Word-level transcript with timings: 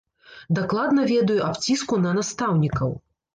Дакладна 0.57 1.03
ведаю 1.11 1.35
аб 1.49 1.59
ціску 1.67 2.01
на 2.07 2.15
настаўнікаў. 2.21 2.89